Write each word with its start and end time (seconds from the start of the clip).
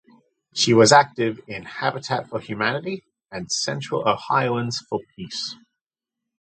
She 0.51 0.73
was 0.73 0.91
active 0.91 1.41
in 1.45 1.61
Habitat 1.65 2.27
for 2.27 2.39
Humanity 2.39 3.03
and 3.31 3.51
Central 3.51 4.07
Ohioans 4.09 4.79
for 4.89 5.01
Peace. 5.15 5.55